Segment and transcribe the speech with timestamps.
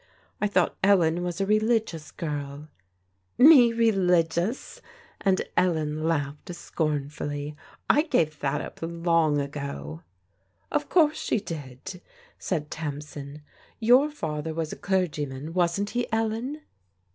[0.41, 2.69] I thought Ellen was a religious girl""
[3.37, 4.81] Me religious I"
[5.29, 7.55] and Ellen laughed scornfully."
[7.87, 10.01] I gave that up long ago.""
[10.71, 12.01] Of course she did/'
[12.39, 13.43] said Tamsin."
[13.89, 16.61] Your father was a clergyman, wasn't he, Ellen